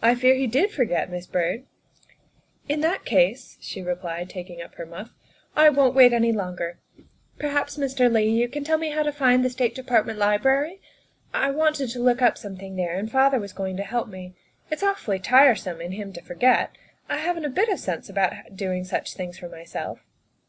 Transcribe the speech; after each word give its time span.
I 0.00 0.14
fear 0.14 0.36
he 0.36 0.46
did 0.46 0.70
forget, 0.70 1.10
Miss 1.10 1.26
Byrd."" 1.26 1.64
In 2.68 2.80
that 2.82 3.04
case," 3.04 3.58
she 3.60 3.82
replied, 3.82 4.30
taking 4.30 4.62
up 4.62 4.76
her 4.76 4.86
muff," 4.86 5.10
I 5.56 5.64
72 5.64 5.64
THE 5.64 5.64
WIFE 5.64 5.70
OF 5.72 5.76
won't 5.78 5.94
wait 5.96 6.12
any 6.12 6.30
longer. 6.32 6.78
Perhaps, 7.40 7.76
Mr. 7.76 8.08
Leigh, 8.08 8.30
you 8.30 8.46
can 8.48 8.62
tell 8.62 8.78
me 8.78 8.90
how 8.90 9.02
to 9.02 9.10
find 9.10 9.44
the 9.44 9.50
State 9.50 9.74
Department 9.74 10.20
Library. 10.20 10.80
I 11.32 11.50
wanted 11.50 11.88
to 11.88 11.98
look 11.98 12.22
up 12.22 12.38
something 12.38 12.76
there, 12.76 12.96
and 12.96 13.10
father 13.10 13.40
was 13.40 13.52
going 13.52 13.76
to 13.78 13.82
help 13.82 14.06
me. 14.06 14.36
It's 14.70 14.84
awfully 14.84 15.18
tiresome 15.18 15.80
in 15.80 15.90
him 15.90 16.12
to 16.12 16.22
forget. 16.22 16.70
I 17.08 17.16
haven't 17.16 17.44
a 17.44 17.50
bit 17.50 17.68
of 17.68 17.80
sense 17.80 18.08
about 18.08 18.32
doing 18.54 18.84
such 18.84 19.14
things 19.14 19.36
for 19.40 19.48
myself. 19.48 19.98